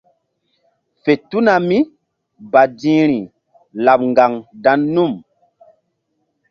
Fe 1.01 1.13
tuna 1.29 1.53
mí 1.67 1.77
badi̧hri 2.51 3.19
laɓ 3.85 3.99
ŋgaŋ 4.11 4.33
dan 4.63 4.79
num. 4.93 5.13